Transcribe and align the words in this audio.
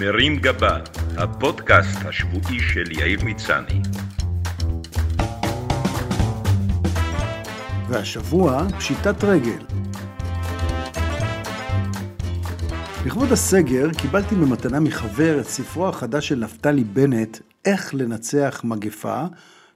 מרים 0.00 0.36
גבה, 0.36 0.78
הפודקאסט 1.16 1.98
השבועי 2.04 2.60
של 2.60 2.92
יאיר 2.92 3.24
מצני. 3.24 3.80
והשבוע, 7.88 8.66
פשיטת 8.78 9.24
רגל. 9.24 9.58
לכבוד 13.06 13.32
הסגר 13.32 13.92
קיבלתי 13.92 14.34
במתנה 14.34 14.80
מחבר 14.80 15.40
את 15.40 15.46
ספרו 15.46 15.88
החדש 15.88 16.28
של 16.28 16.38
נפתלי 16.38 16.84
בנט, 16.84 17.38
איך 17.64 17.94
לנצח 17.94 18.60
מגפה, 18.64 19.24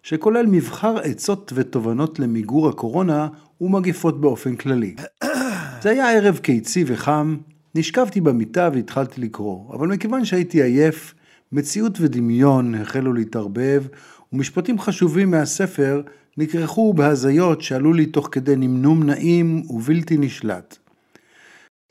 שכולל 0.02 0.46
מבחר 0.46 0.98
עצות 1.02 1.52
ותובנות 1.54 2.18
למיגור 2.18 2.68
הקורונה 2.68 3.28
ומגפות 3.60 4.20
באופן 4.20 4.56
כללי. 4.56 4.94
זה 5.82 5.90
היה 5.90 6.12
ערב 6.12 6.38
קיצי 6.38 6.84
וחם, 6.86 7.36
נשכבתי 7.74 8.20
במיטה 8.20 8.70
והתחלתי 8.72 9.20
לקרוא, 9.20 9.74
אבל 9.74 9.88
מכיוון 9.88 10.24
שהייתי 10.24 10.62
עייף, 10.62 11.14
מציאות 11.52 12.00
ודמיון 12.00 12.74
החלו 12.74 13.12
להתערבב, 13.12 13.84
ומשפטים 14.32 14.78
חשובים 14.78 15.30
מהספר 15.30 16.02
נכרכו 16.36 16.94
בהזיות 16.94 17.62
שעלו 17.62 17.92
לי 17.92 18.06
תוך 18.06 18.28
כדי 18.32 18.56
נמנום 18.56 19.02
נעים 19.02 19.62
ובלתי 19.70 20.16
נשלט. 20.16 20.76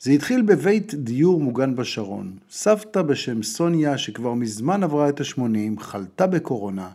זה 0.02 0.10
התחיל 0.10 0.42
בבית 0.42 0.94
דיור 0.94 1.40
מוגן 1.40 1.76
בשרון. 1.76 2.36
סבתא 2.50 3.02
בשם 3.02 3.42
סוניה, 3.42 3.98
שכבר 3.98 4.34
מזמן 4.34 4.82
עברה 4.82 5.08
את 5.08 5.20
ה-80, 5.20 5.80
חלתה 5.80 6.26
בקורונה, 6.26 6.90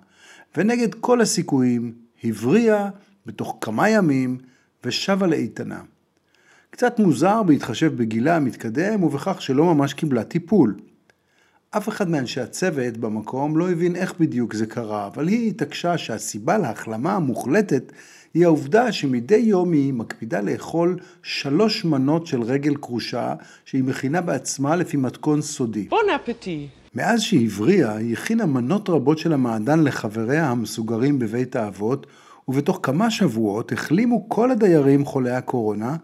ונגד 0.58 0.94
כל 0.94 1.22
הסיכויים, 1.22 1.94
הבריאה 2.23 2.90
בתוך 3.26 3.58
כמה 3.62 3.90
ימים 3.90 4.38
ושבה 4.84 5.28
לאיתנה. 5.28 5.81
קצת 6.76 7.00
מוזר 7.00 7.44
בהתחשב 7.44 7.96
בגילה 7.96 8.36
המתקדם 8.36 9.04
ובכך 9.04 9.42
שלא 9.42 9.66
ממש 9.66 9.94
קיבלה 9.94 10.24
טיפול. 10.24 10.76
אף 11.72 11.90
אחד 11.90 12.10
מאנשי 12.10 12.42
הצוות 12.42 12.98
במקום 12.98 13.58
לא 13.58 13.72
הבין 13.72 13.96
איך 13.96 14.14
בדיוק 14.20 14.54
זה 14.54 14.66
קרה, 14.66 15.08
אבל 15.08 15.28
היא 15.28 15.50
התעקשה 15.50 15.98
שהסיבה 15.98 16.58
להחלמה 16.58 17.14
המוחלטת 17.16 17.92
היא 18.34 18.45
העובדה 18.45 18.92
שמדי 18.92 19.36
יום 19.36 19.72
היא 19.72 19.94
מקפידה 19.94 20.42
לאכול 20.42 21.00
שלוש 21.23 21.86
מנות 21.86 22.28
של 22.28 22.42
רגל 22.42 22.76
כרושה 22.76 23.34
שהיא 23.66 23.84
מכינה 23.84 24.22
בעצמה 24.22 24.76
לפי 24.76 24.98
מתכון 24.98 25.42
סודי. 25.42 25.88
בון 25.89 26.10
אפטי. 26.16 26.67
מאז 26.95 27.22
שהיא 27.22 27.48
הבריאה, 27.48 27.95
היא 27.95 28.14
הכינה 28.14 28.45
מנות 28.45 28.89
רבות 28.89 29.17
של 29.17 29.34
המעדן 29.34 29.84
לחבריה 29.84 30.50
המסוגרים 30.50 31.20
בבית 31.20 31.56
האבות, 31.56 32.08
ובתוך 32.48 32.80
כמה 32.84 33.12
שבועות 33.12 33.72
החלימו 33.72 34.30
כל 34.30 34.52
הדיירים 34.52 35.06
חולי 35.06 35.32
הקורונה, 35.32 35.95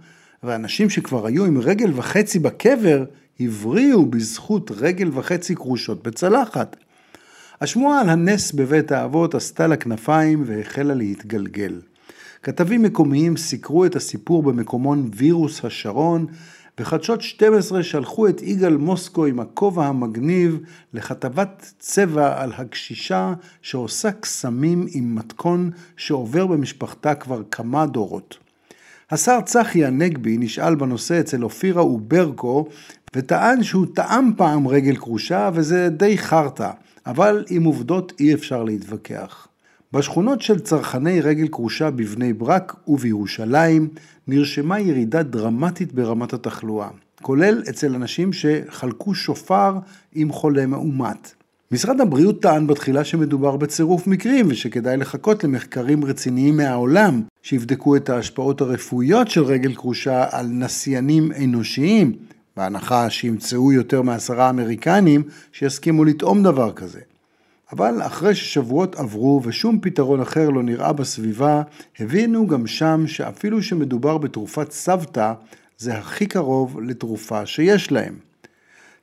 ואנשים 0.44 0.90
שכבר 0.90 1.26
היו 1.26 1.46
עם 1.46 1.58
רגל 1.58 1.92
וחצי 1.96 2.40
בקבר, 2.40 3.06
הבריאו 3.40 4.06
בזכות 4.06 4.72
רגל 4.72 5.10
וחצי 5.14 5.56
כרושות 5.56 6.04
בצלחת. 6.04 6.76
השמועה 7.62 8.02
על 8.02 8.10
הנס 8.10 8.52
בבית 8.52 8.92
האבות 8.92 9.36
עשתה 9.36 9.68
לה 9.68 9.78
כנפיים 9.78 10.44
והחלה 10.46 10.94
להתגלגל. 10.94 11.82
כתבים 12.44 12.82
מקומיים 12.82 13.38
סיקרו 13.38 13.86
את 13.86 13.96
הסיפור 13.96 14.44
במקומון 14.44 15.10
וירוס 15.16 15.66
השרון, 15.66 16.26
וחדשות 16.80 17.22
12 17.22 17.84
שלחו 17.84 18.28
את 18.28 18.42
יגאל 18.42 18.78
מוסקו 18.78 19.26
עם 19.26 19.40
הכובע 19.40 19.86
המגניב 19.86 20.60
לכתבת 20.94 21.74
צבע 21.80 22.42
על 22.42 22.52
הקשישה 22.58 23.34
שעושה 23.62 24.12
קסמים 24.12 24.86
עם 24.92 25.16
מתכון 25.16 25.72
שעובר 25.98 26.48
במשפחתה 26.48 27.16
כבר 27.16 27.42
כמה 27.52 27.86
דורות. 27.86 28.38
השר 29.12 29.42
צחי 29.46 29.86
הנגבי 29.86 30.38
נשאל 30.38 30.76
בנושא 30.76 31.20
אצל 31.20 31.44
אופירה 31.44 31.86
וברקו 31.86 32.68
וטען 33.16 33.64
שהוא 33.64 33.86
טעם 33.96 34.32
פעם 34.38 34.68
רגל 34.68 34.96
כרושה 34.96 35.50
וזה 35.54 35.90
די 35.90 36.18
חרטא, 36.18 36.70
אבל 37.06 37.46
עם 37.50 37.64
עובדות 37.64 38.14
אי 38.20 38.34
אפשר 38.34 38.64
להתווכח. 38.64 39.48
בשכונות 39.94 40.42
של 40.42 40.60
צרכני 40.60 41.22
רגל 41.22 41.48
כרושה 41.48 41.90
בבני 41.92 42.34
ברק 42.34 42.76
ובירושלים 42.88 43.88
נרשמה 44.28 44.80
ירידה 44.80 45.24
דרמטית 45.24 45.94
ברמת 45.94 46.34
התחלואה, 46.34 46.90
כולל 47.22 47.64
אצל 47.70 47.96
אנשים 47.96 48.34
שחלקו 48.34 49.16
שופר 49.16 49.80
עם 50.14 50.32
חולה 50.32 50.66
מאומת. 50.66 51.34
משרד 51.74 52.02
הבריאות 52.02 52.42
טען 52.42 52.68
בתחילה 52.68 53.04
שמדובר 53.04 53.58
בצירוף 53.58 54.08
מקרים 54.08 54.48
ושכדאי 54.50 54.98
לחכות 54.98 55.44
למחקרים 55.44 56.06
רציניים 56.06 56.58
מהעולם 56.58 57.22
שיבדקו 57.42 57.96
את 57.96 58.10
ההשפעות 58.10 58.62
הרפואיות 58.62 59.28
של 59.28 59.44
רגל 59.44 59.76
כרושה 59.76 60.26
על 60.32 60.48
נסיינים 60.48 61.32
אנושיים, 61.44 62.14
בהנחה 62.58 63.10
שימצאו 63.10 63.72
יותר 63.72 64.02
מעשרה 64.02 64.50
אמריקנים 64.50 65.24
שיסכימו 65.52 66.06
לטעום 66.06 66.44
דבר 66.44 66.72
כזה. 66.74 67.00
אבל 67.74 68.02
אחרי 68.02 68.36
ששבועות 68.36 68.96
עברו 68.96 69.42
ושום 69.44 69.80
פתרון 69.82 70.22
אחר 70.22 70.50
לא 70.50 70.64
נראה 70.64 70.94
בסביבה, 70.94 71.62
הבינו 72.00 72.48
גם 72.48 72.68
שם 72.68 73.04
שאפילו 73.08 73.64
שמדובר 73.64 74.18
בתרופת 74.18 74.72
סבתא, 74.72 75.34
זה 75.78 75.98
הכי 75.98 76.26
קרוב 76.26 76.80
לתרופה 76.80 77.46
שיש 77.46 77.92
להם. 77.92 78.31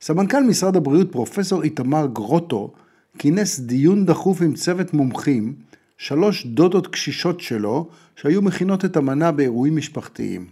סמנכ"ל 0.01 0.43
משרד 0.43 0.75
הבריאות 0.75 1.11
פרופסור 1.11 1.63
איתמר 1.63 2.07
גרוטו 2.13 2.73
כינס 3.17 3.59
דיון 3.59 4.05
דחוף 4.05 4.41
עם 4.41 4.53
צוות 4.53 4.93
מומחים, 4.93 5.53
שלוש 5.97 6.45
דודות 6.45 6.87
קשישות 6.87 7.39
שלו 7.39 7.89
שהיו 8.15 8.41
מכינות 8.41 8.85
את 8.85 8.97
המנה 8.97 9.31
באירועים 9.31 9.75
משפחתיים. 9.75 10.45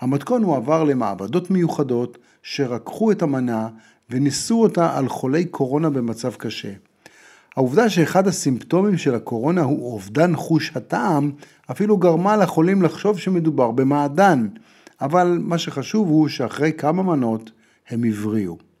המתכון 0.00 0.42
הועבר 0.42 0.84
למעבדות 0.84 1.50
מיוחדות 1.50 2.18
שרקחו 2.42 3.12
את 3.12 3.22
המנה 3.22 3.68
וניסו 4.10 4.62
אותה 4.62 4.96
על 4.96 5.08
חולי 5.08 5.44
קורונה 5.44 5.90
במצב 5.90 6.34
קשה. 6.34 6.72
העובדה 7.56 7.88
שאחד 7.88 8.26
הסימפטומים 8.26 8.98
של 8.98 9.14
הקורונה 9.14 9.62
הוא 9.62 9.92
אובדן 9.92 10.36
חוש 10.36 10.72
הטעם, 10.74 11.32
אפילו 11.70 11.96
גרמה 11.96 12.36
לחולים 12.36 12.82
לחשוב 12.82 13.18
שמדובר 13.18 13.70
במעדן, 13.70 14.48
אבל 15.00 15.38
מה 15.42 15.58
שחשוב 15.58 16.08
הוא 16.08 16.28
שאחרי 16.28 16.72
כמה 16.72 17.02
מנות 17.02 17.50
הם 17.88 18.04
הבריאו. 18.04 18.73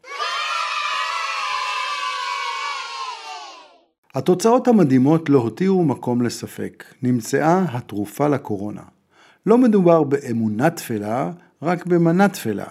התוצאות 4.14 4.68
המדהימות 4.68 5.28
לא 5.28 5.38
הותירו 5.38 5.84
מקום 5.84 6.22
לספק, 6.22 6.84
נמצאה 7.02 7.64
התרופה 7.68 8.28
לקורונה. 8.28 8.82
לא 9.46 9.58
מדובר 9.58 10.02
באמונה 10.02 10.70
תפלה, 10.70 11.30
רק 11.62 11.86
במנה 11.86 12.28
תפלה. 12.28 12.66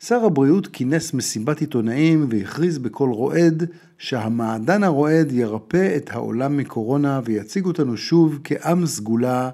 שר 0.00 0.24
הבריאות 0.24 0.66
כינס 0.66 1.14
מסיבת 1.14 1.60
עיתונאים 1.60 2.26
והכריז 2.30 2.78
בקול 2.78 3.10
רועד 3.10 3.64
שהמעדן 3.98 4.82
הרועד 4.82 5.32
ירפא 5.32 5.96
את 5.96 6.10
העולם 6.10 6.56
מקורונה 6.56 7.20
ויציג 7.24 7.66
אותנו 7.66 7.96
שוב 7.96 8.38
כעם 8.44 8.86
סגולה, 8.86 9.50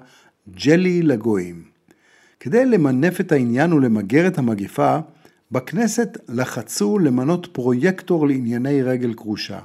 ג'לי 0.65 1.01
לגויים. 1.01 1.63
כדי 2.39 2.65
למנף 2.65 3.21
את 3.21 3.31
העניין 3.31 3.73
ולמגר 3.73 4.27
את 4.27 4.37
המגפה, 4.37 4.97
בכנסת 5.51 6.17
לחצו 6.29 6.99
למנות 6.99 7.47
פרויקטור 7.51 8.27
לענייני 8.27 8.81
רגל 8.83 9.13
קרושה. 9.13 9.59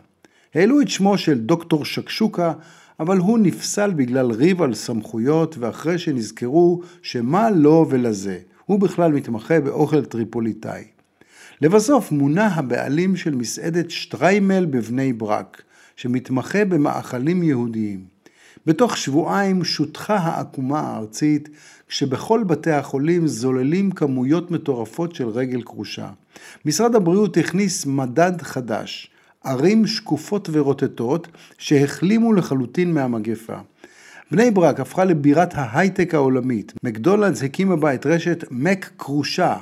העלו 0.54 0.80
את 0.80 0.88
שמו 0.88 1.18
של 1.18 1.38
דוקטור 1.38 1.84
שקשוקה, 1.84 2.52
אבל 3.00 3.18
הוא 3.18 3.38
נפסל 3.38 3.92
בגלל 3.92 4.30
ריב 4.30 4.62
על 4.62 4.74
סמכויות 4.74 5.58
ואחרי 5.58 5.98
שנזכרו 5.98 6.82
שמה 7.02 7.50
לו 7.50 7.86
ולזה, 7.90 8.38
הוא 8.66 8.80
בכלל 8.80 9.12
מתמחה 9.12 9.60
באוכל 9.60 10.04
טריפוליטאי. 10.04 10.84
לבסוף 11.60 12.12
מונה 12.12 12.46
הבעלים 12.46 13.16
של 13.16 13.34
מסעדת 13.34 13.90
שטריימל 13.90 14.64
בבני 14.64 15.12
ברק, 15.12 15.62
שמתמחה 15.96 16.64
במאכלים 16.64 17.42
יהודיים. 17.42 18.04
בתוך 18.66 18.96
שבועיים 18.96 19.64
שותחה 19.64 20.16
העקומה 20.16 20.80
הארצית, 20.80 21.48
כשבכל 21.88 22.44
בתי 22.44 22.70
החולים 22.70 23.26
זוללים 23.26 23.90
כמויות 23.90 24.50
מטורפות 24.50 25.14
של 25.14 25.28
רגל 25.28 25.62
כרושה. 25.62 26.08
משרד 26.64 26.94
הבריאות 26.94 27.36
הכניס 27.36 27.86
מדד 27.86 28.42
חדש, 28.42 29.10
ערים 29.44 29.86
שקופות 29.86 30.48
ורוטטות 30.52 31.28
שהחלימו 31.58 32.32
לחלוטין 32.32 32.94
מהמגפה. 32.94 33.56
בני 34.30 34.50
ברק 34.50 34.80
הפכה 34.80 35.04
לבירת 35.04 35.54
ההייטק 35.54 36.14
העולמית. 36.14 36.72
מקדונלדס 36.82 37.42
הקימה 37.42 37.76
בה 37.76 37.94
את 37.94 38.06
רשת 38.06 38.44
מק 38.50 38.90
כרושה. 38.98 39.56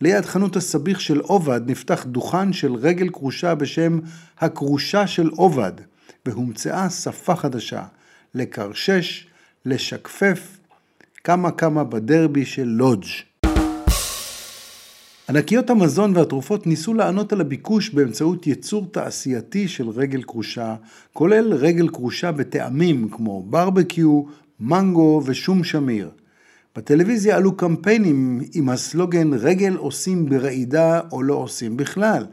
ליד 0.00 0.24
חנות 0.24 0.56
הסביך 0.56 1.00
של 1.00 1.20
עובד 1.20 1.60
נפתח 1.70 2.04
דוכן 2.04 2.52
של 2.52 2.74
רגל 2.74 3.08
כרושה 3.08 3.54
בשם 3.54 3.98
הכרושה 4.38 5.06
של 5.06 5.30
עובד, 5.36 5.72
והומצאה 6.26 6.90
שפה 6.90 7.36
חדשה, 7.36 7.82
לקרשש, 8.34 9.26
לשקפף, 9.66 10.58
כמה 11.24 11.50
כמה 11.50 11.84
בדרבי 11.84 12.44
של 12.44 12.64
לודג'. 12.64 13.29
ענקיות 15.30 15.70
המזון 15.70 16.16
והתרופות 16.16 16.66
ניסו 16.66 16.94
לענות 16.94 17.32
על 17.32 17.40
הביקוש 17.40 17.90
באמצעות 17.90 18.46
ייצור 18.46 18.86
תעשייתי 18.92 19.68
של 19.68 19.88
רגל 19.88 20.22
כרושה, 20.22 20.74
כולל 21.12 21.54
רגל 21.54 21.88
כרושה 21.88 22.32
בטעמים 22.32 23.08
כמו 23.08 23.42
ברבקיו, 23.42 24.22
מנגו 24.60 25.22
ושום 25.24 25.64
שמיר. 25.64 26.10
בטלוויזיה 26.76 27.36
עלו 27.36 27.56
קמפיינים 27.56 28.40
עם 28.54 28.68
הסלוגן 28.68 29.32
רגל 29.32 29.76
עושים 29.76 30.26
ברעידה 30.26 31.00
או 31.12 31.22
לא 31.22 31.34
עושים 31.34 31.76
בכלל. 31.76 32.26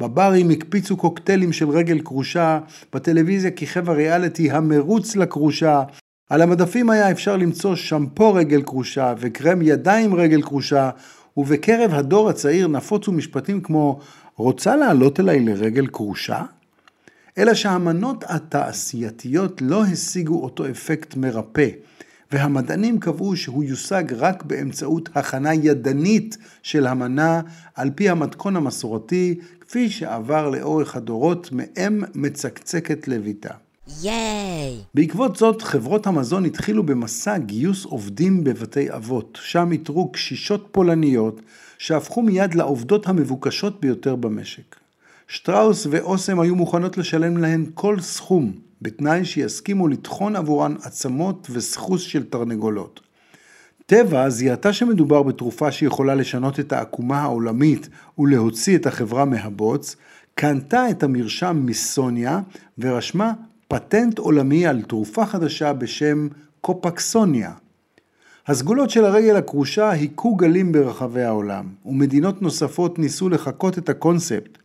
בברים 0.00 0.50
הקפיצו 0.50 0.96
קוקטיילים 0.96 1.52
של 1.52 1.68
רגל 1.68 2.00
כרושה, 2.04 2.60
בטלוויזיה 2.92 3.50
כיכב 3.50 3.90
הריאליטי 3.90 4.50
המרוץ 4.50 5.16
לכרושה, 5.16 5.82
על 6.30 6.42
המדפים 6.42 6.90
היה 6.90 7.10
אפשר 7.10 7.36
למצוא 7.36 7.74
שמפו 7.74 8.34
רגל 8.34 8.62
כרושה 8.62 9.14
וקרם 9.18 9.62
ידיים 9.62 10.14
רגל 10.14 10.42
כרושה, 10.42 10.90
ובקרב 11.40 11.94
הדור 11.94 12.30
הצעיר 12.30 12.68
נפוצו 12.68 13.12
משפטים 13.12 13.60
כמו 13.60 14.00
רוצה 14.36 14.76
לעלות 14.76 15.20
אליי 15.20 15.40
לרגל 15.40 15.86
כרושה? 15.86 16.42
אלא 17.38 17.54
שהמנות 17.54 18.24
התעשייתיות 18.28 19.62
לא 19.62 19.84
השיגו 19.84 20.42
אותו 20.42 20.70
אפקט 20.70 21.16
מרפא, 21.16 21.68
והמדענים 22.32 23.00
קבעו 23.00 23.36
שהוא 23.36 23.64
יושג 23.64 24.04
רק 24.16 24.42
באמצעות 24.42 25.08
הכנה 25.14 25.54
ידנית 25.54 26.36
של 26.62 26.86
המנה 26.86 27.40
על 27.74 27.90
פי 27.94 28.08
המתכון 28.08 28.56
המסורתי, 28.56 29.38
כפי 29.60 29.90
שעבר 29.90 30.50
לאורך 30.50 30.96
הדורות 30.96 31.50
מאם 31.52 32.02
מצקצקת 32.14 33.08
לביתה. 33.08 33.54
ייי! 34.02 34.76
בעקבות 34.94 35.36
זאת, 35.36 35.62
חברות 35.62 36.06
המזון 36.06 36.44
התחילו 36.44 36.82
במסע 36.82 37.38
גיוס 37.38 37.84
עובדים 37.84 38.44
בבתי 38.44 38.94
אבות, 38.94 39.38
שם 39.42 39.72
איתרו 39.72 40.12
קשישות 40.12 40.68
פולניות 40.72 41.40
שהפכו 41.78 42.22
מיד 42.22 42.54
לעובדות 42.54 43.08
המבוקשות 43.08 43.80
ביותר 43.80 44.16
במשק. 44.16 44.76
שטראוס 45.28 45.86
ואוסם 45.90 46.40
היו 46.40 46.56
מוכנות 46.56 46.98
לשלם 46.98 47.36
להן 47.36 47.66
כל 47.74 48.00
סכום, 48.00 48.52
בתנאי 48.82 49.24
שיסכימו 49.24 49.88
לטחון 49.88 50.36
עבורן 50.36 50.74
עצמות 50.82 51.48
וסחוס 51.50 52.02
של 52.02 52.24
תרנגולות. 52.24 53.00
טבע 53.86 54.28
זיהתה 54.28 54.72
שמדובר 54.72 55.22
בתרופה 55.22 55.72
שיכולה 55.72 56.14
לשנות 56.14 56.60
את 56.60 56.72
העקומה 56.72 57.20
העולמית 57.20 57.88
ולהוציא 58.18 58.76
את 58.76 58.86
החברה 58.86 59.24
מהבוץ, 59.24 59.96
קנתה 60.34 60.90
את 60.90 61.02
המרשם 61.02 61.62
מסוניה 61.64 62.40
ורשמה 62.78 63.32
פטנט 63.72 64.18
עולמי 64.18 64.66
על 64.66 64.82
תרופה 64.82 65.26
חדשה 65.26 65.72
בשם 65.72 66.28
קופקסוניה. 66.60 67.52
הסגולות 68.46 68.90
של 68.90 69.04
הרגל 69.04 69.36
הכרושה 69.36 69.90
היכו 69.90 70.34
גלים 70.34 70.72
ברחבי 70.72 71.22
העולם, 71.22 71.64
ומדינות 71.86 72.42
נוספות 72.42 72.98
ניסו 72.98 73.28
לחקות 73.28 73.78
את 73.78 73.88
הקונספט. 73.88 74.58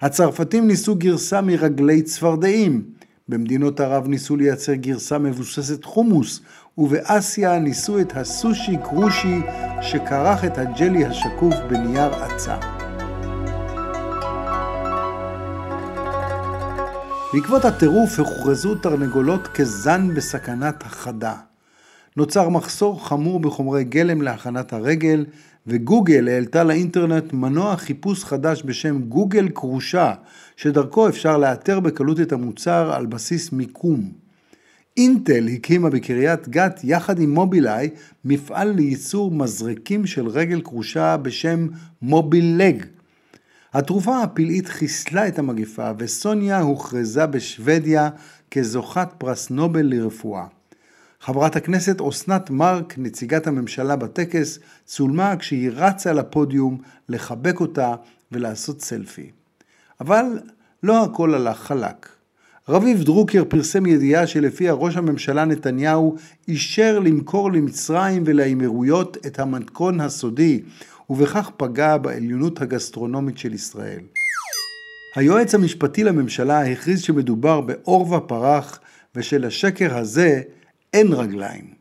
הצרפתים 0.00 0.66
ניסו 0.66 0.94
גרסה 0.94 1.40
מרגלי 1.40 2.02
צפרדעים, 2.02 2.82
במדינות 3.28 3.80
ערב 3.80 4.08
ניסו 4.08 4.36
לייצר 4.36 4.74
גרסה 4.74 5.18
מבוססת 5.18 5.84
חומוס, 5.84 6.40
ובאסיה 6.78 7.58
ניסו 7.58 8.00
את 8.00 8.16
הסושי 8.16 8.76
קרושי 8.84 9.40
שכרך 9.82 10.44
את 10.44 10.58
הג'לי 10.58 11.04
השקוף 11.04 11.54
בנייר 11.68 12.14
עצה. 12.14 12.73
בעקבות 17.34 17.64
הטירוף 17.64 18.18
הוכרזו 18.18 18.74
תרנגולות 18.74 19.46
כזן 19.46 20.14
בסכנת 20.14 20.82
החדה. 20.82 21.34
נוצר 22.16 22.48
מחסור 22.48 23.08
חמור 23.08 23.40
בחומרי 23.40 23.84
גלם 23.84 24.22
להכנת 24.22 24.72
הרגל, 24.72 25.24
וגוגל 25.66 26.28
העלתה 26.28 26.64
לאינטרנט 26.64 27.32
מנוע 27.32 27.76
חיפוש 27.76 28.24
חדש 28.24 28.62
בשם 28.64 29.02
גוגל 29.02 29.48
כרושה, 29.48 30.12
שדרכו 30.56 31.08
אפשר 31.08 31.38
לאתר 31.38 31.80
בקלות 31.80 32.20
את 32.20 32.32
המוצר 32.32 32.92
על 32.92 33.06
בסיס 33.06 33.52
מיקום. 33.52 34.12
אינטל 34.96 35.48
הקימה 35.48 35.90
בקריית 35.90 36.48
גת 36.48 36.80
יחד 36.84 37.20
עם 37.20 37.34
מובילאיי 37.34 37.90
מפעל 38.24 38.70
לייצור 38.70 39.30
מזרקים 39.30 40.06
של 40.06 40.28
רגל 40.28 40.60
כרושה 40.60 41.16
בשם 41.16 41.68
מוביל 42.02 42.54
לג. 42.58 42.93
התרופה 43.74 44.22
הפלאית 44.22 44.68
חיסלה 44.68 45.28
את 45.28 45.38
המגפה 45.38 45.90
וסוניה 45.98 46.60
הוכרזה 46.60 47.26
בשוודיה 47.26 48.10
כזוכת 48.50 49.08
פרס 49.18 49.50
נובל 49.50 49.86
לרפואה. 49.86 50.46
חברת 51.20 51.56
הכנסת 51.56 52.00
אסנת 52.00 52.50
מארק, 52.50 52.94
נציגת 52.98 53.46
הממשלה 53.46 53.96
בטקס, 53.96 54.58
צולמה 54.84 55.36
כשהיא 55.36 55.70
רצה 55.72 56.12
לפודיום 56.12 56.78
לחבק 57.08 57.60
אותה 57.60 57.94
ולעשות 58.32 58.80
סלפי. 58.80 59.30
אבל 60.00 60.24
לא 60.82 61.04
הכל 61.04 61.34
הלך 61.34 61.58
חלק. 61.58 62.08
רביב 62.68 63.02
דרוקר 63.02 63.44
פרסם 63.48 63.86
ידיעה 63.86 64.26
שלפיה 64.26 64.72
ראש 64.72 64.96
הממשלה 64.96 65.44
נתניהו 65.44 66.16
אישר 66.48 66.98
למכור 66.98 67.52
למצרים 67.52 68.22
ולאמירויות 68.26 69.16
את 69.26 69.38
המתכון 69.38 70.00
הסודי, 70.00 70.62
ובכך 71.10 71.50
פגע 71.56 71.96
בעליונות 71.96 72.62
הגסטרונומית 72.62 73.38
של 73.38 73.54
ישראל. 73.54 74.00
היועץ 75.16 75.54
המשפטי 75.54 76.04
לממשלה 76.04 76.66
הכריז 76.66 77.02
שמדובר 77.02 77.60
בעורבא 77.60 78.18
פרח 78.18 78.80
ושלשקר 79.14 79.96
הזה 79.96 80.42
אין 80.92 81.12
רגליים. 81.12 81.74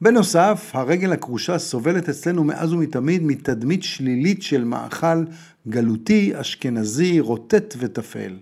בנוסף, 0.00 0.70
הרגל 0.72 1.12
הכרושה 1.12 1.58
סובלת 1.58 2.08
אצלנו 2.08 2.44
מאז 2.44 2.72
ומתמיד 2.72 3.22
מתדמית 3.22 3.82
שלילית 3.82 4.42
של 4.42 4.64
מאכל 4.64 5.24
גלותי, 5.68 6.32
אשכנזי, 6.40 7.20
רוטט 7.20 7.74
וטפל. 7.78 8.36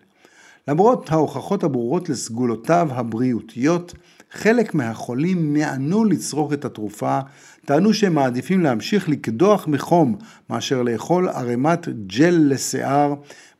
למרות 0.69 1.13
ההוכחות 1.13 1.65
הברורות 1.65 2.09
לסגולותיו 2.09 2.89
הבריאותיות, 2.91 3.95
חלק 4.35 4.75
מהחולים 4.75 5.53
מענו 5.53 6.05
לצרוך 6.05 6.53
את 6.53 6.65
התרופה, 6.65 7.19
טענו 7.65 7.95
שהם 7.95 8.15
מעדיפים 8.15 8.61
להמשיך 8.61 9.09
לקדוח 9.09 9.67
מחום 9.69 10.17
מאשר 10.51 10.83
לאכול 10.83 11.29
ערימת 11.29 11.89
ג'ל 12.07 12.35
לשיער, 12.49 13.15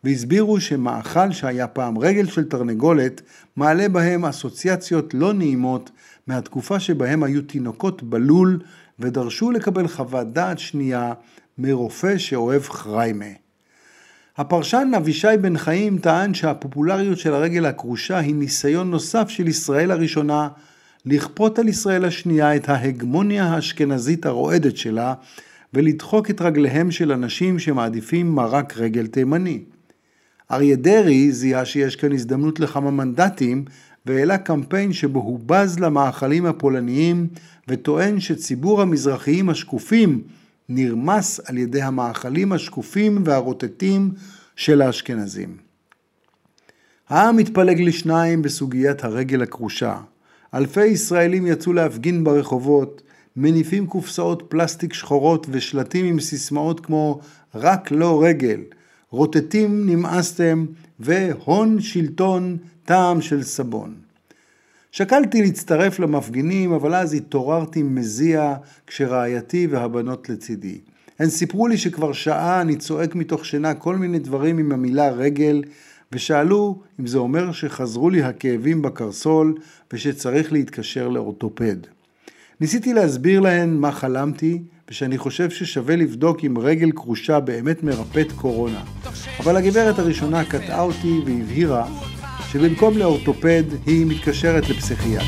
והסבירו 0.05 0.61
שמאכל 0.61 1.33
שהיה 1.33 1.67
פעם 1.67 1.99
רגל 1.99 2.27
של 2.27 2.45
תרנגולת, 2.45 3.23
מעלה 3.57 3.89
בהם 3.89 4.25
אסוציאציות 4.25 5.15
לא 5.15 5.33
נעימות 5.33 5.91
מהתקופה 6.27 6.81
שבהם 6.81 7.23
היו 7.23 7.43
תינוקות 7.43 8.03
בלול 8.03 8.61
ודרשו 8.99 9.51
לקבל 9.51 9.89
חוות 9.89 10.33
דעת 10.33 10.59
שנייה 10.59 11.13
מרופא 11.59 12.19
שאוהב 12.19 12.63
חריימה. 12.63 13.44
הפרשן 14.39 14.91
אבישי 14.97 15.37
בן 15.41 15.59
חיים 15.59 15.99
טען 15.99 16.35
שהפופולריות 16.35 17.19
של 17.19 17.35
הרגל 17.35 17.67
הכרושה 17.67 18.19
היא 18.19 18.35
ניסיון 18.35 18.91
נוסף 18.91 19.29
של 19.29 19.49
ישראל 19.49 19.91
הראשונה 19.91 20.49
לכפות 21.07 21.59
על 21.59 21.69
ישראל 21.69 22.05
השנייה 22.05 22.57
את 22.57 22.69
ההגמוניה 22.69 23.45
האשכנזית 23.45 24.27
הרועדת 24.27 24.77
שלה 24.77 25.15
ולדחוק 25.75 26.31
את 26.31 26.41
רגליהם 26.41 26.91
של 26.91 27.13
אנשים 27.13 27.59
שמעדיפים 27.59 28.35
מרק 28.35 28.77
רגל 28.77 29.07
תימני. 29.07 29.63
אריה 30.51 30.77
דרעי 30.77 31.33
זיהה 31.33 31.65
שיש 31.65 31.97
כאן 31.97 32.13
הזדמנות 32.13 32.61
לכמה 32.61 32.91
מנדטים 32.91 33.65
והעלה 34.07 34.39
קמפיין 34.39 34.93
שבו 34.93 35.21
הוא 35.21 35.41
בז 35.47 35.79
למאכלים 35.79 36.47
הפולניים 36.47 37.27
וטוען 37.69 38.21
שציבור 38.21 38.83
המזרחיים 38.83 39.49
השקופים 39.49 40.23
נרמס 40.69 41.41
על 41.45 41.59
ידי 41.59 41.83
המאכלים 41.83 42.53
השקופים 42.53 43.23
והרוטטים 43.25 44.11
של 44.57 44.83
האשכנזים. 44.83 45.57
העם 47.09 47.39
התפלג 47.39 47.81
לשניים 47.81 48.43
בסוגיית 48.43 49.05
הרגל 49.05 49.43
הכרושה. 49.43 50.01
אלפי 50.55 50.87
ישראלים 50.87 51.47
יצאו 51.47 51.73
להפגין 51.73 52.25
ברחובות, 52.25 53.03
מניפים 53.37 53.87
קופסאות 53.87 54.43
פלסטיק 54.49 54.93
שחורות 54.93 55.47
ושלטים 55.51 56.07
עם 56.07 56.21
סיסמאות 56.21 56.81
כמו 56.81 57.21
רק 57.55 57.91
לא 57.91 58.25
רגל, 58.25 58.61
רוטטים 59.11 59.87
נמאסתם 59.91 60.67
והון 61.01 61.81
שלטון 61.81 62.57
טעם 62.85 63.21
של 63.21 63.43
סבון. 63.43 64.04
שקלתי 64.95 65.43
להצטרף 65.43 65.99
למפגינים, 65.99 66.73
אבל 66.73 66.95
אז 66.95 67.15
התעוררתי 67.15 67.83
מזיע 67.83 68.55
כשרעייתי 68.87 69.67
והבנות 69.71 70.29
לצידי. 70.29 70.79
הן 71.19 71.29
סיפרו 71.29 71.69
לי 71.69 71.79
שכבר 71.79 72.13
שעה 72.13 72.61
אני 72.61 72.77
צועק 72.77 73.15
מתוך 73.15 73.45
שינה 73.45 73.75
כל 73.75 73.97
מיני 73.97 74.19
דברים 74.19 74.59
עם 74.59 74.73
המילה 74.73 75.11
רגל, 75.11 75.63
ושאלו 76.13 76.81
אם 77.01 77.07
זה 77.07 77.19
אומר 77.19 77.53
שחזרו 77.53 78.11
לי 78.11 78.23
הכאבים 78.23 78.83
בקרסול 78.83 79.55
ושצריך 79.93 80.53
להתקשר 80.53 81.09
לאורתופד. 81.09 81.77
ניסיתי 82.61 82.95
להסביר 82.95 83.41
להן 83.41 83.77
מה 83.77 83.93
חלמתי, 83.93 84.63
ושאני 84.91 85.19
חושב 85.19 85.51
ששווה 85.51 85.97
לבדוק 85.97 86.45
אם 86.45 86.59
רגל 86.59 86.91
כרושה 86.93 87.41
באמת 87.41 87.83
מרפאת 87.83 88.33
קורונה. 88.33 88.85
אבל 89.41 89.57
הגברת 89.57 89.99
הראשונה 89.99 90.45
קטעה 90.45 90.83
אותי 90.83 91.21
והבהירה 91.27 92.14
שבמקום 92.55 92.99
לאורתופד 92.99 93.63
היא 93.87 94.07
מתקשרת 94.07 94.69
לפסיכיאטר. 94.69 95.25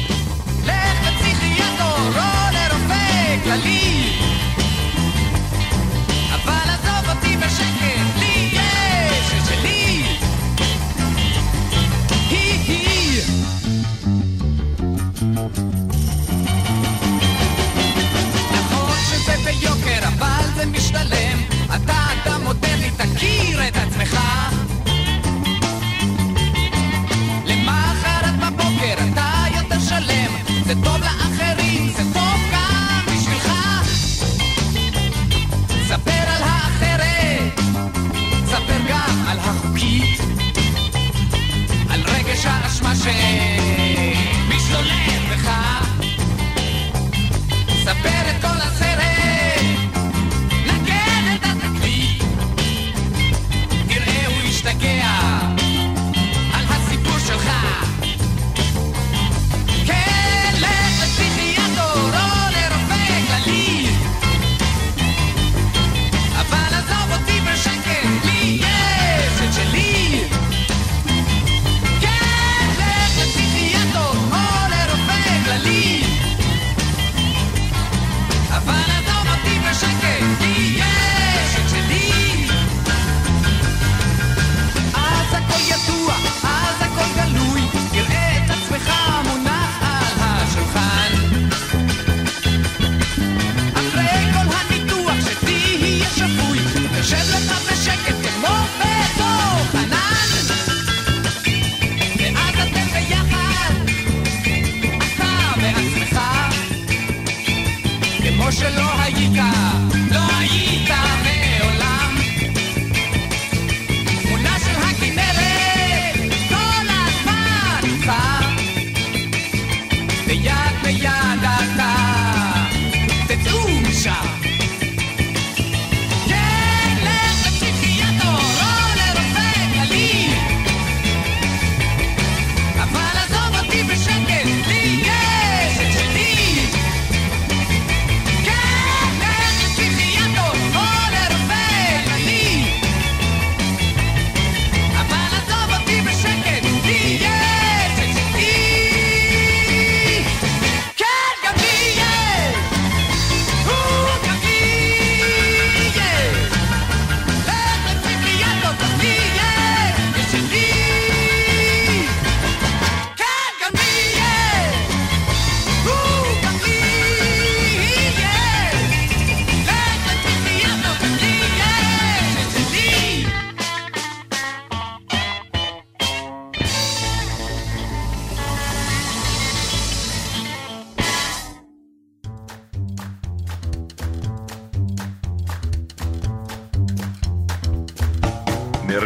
לך 0.64 1.08
לפסיכיאטר, 1.08 2.10
לא 2.16 2.50
לרופא 2.52 3.36
כללי 3.44 4.05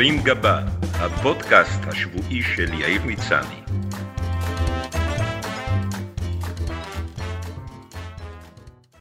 מרים 0.01 0.23
גבה, 0.23 0.61
הפודקאסט 0.95 1.81
השבועי 1.87 2.43
של 2.43 2.75
יאיר 2.75 3.03
מצני. 3.05 3.60